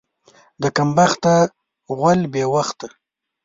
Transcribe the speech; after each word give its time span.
د 0.61 0.63
کم 0.75 0.89
بخته 0.97 1.33
غول 1.97 2.21
بې 2.33 2.43
وخته. 2.53 2.87